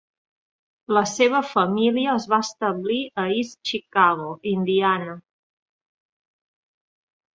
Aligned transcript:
La 0.97 1.03
seva 1.09 1.41
família 1.49 2.09
es 2.21 2.25
va 2.31 2.39
establir 2.45 2.97
a 3.25 3.25
East 3.41 3.59
Chicago, 3.73 4.33
Indiana. 4.53 5.15